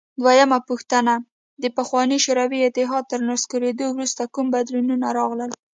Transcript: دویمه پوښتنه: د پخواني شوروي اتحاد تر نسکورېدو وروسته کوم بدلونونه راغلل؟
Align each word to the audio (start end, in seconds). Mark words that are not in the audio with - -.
دویمه 0.23 0.59
پوښتنه: 0.69 1.13
د 1.61 1.63
پخواني 1.77 2.17
شوروي 2.25 2.59
اتحاد 2.63 3.03
تر 3.11 3.19
نسکورېدو 3.29 3.85
وروسته 3.91 4.21
کوم 4.33 4.45
بدلونونه 4.55 5.07
راغلل؟ 5.17 5.51